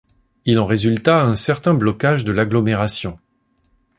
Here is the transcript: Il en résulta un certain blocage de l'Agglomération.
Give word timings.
Il 0.45 0.57
en 0.57 0.65
résulta 0.65 1.21
un 1.23 1.35
certain 1.35 1.75
blocage 1.75 2.25
de 2.25 2.31
l'Agglomération. 2.31 3.19